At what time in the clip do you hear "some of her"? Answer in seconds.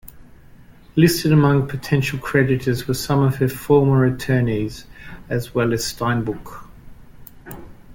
2.95-3.47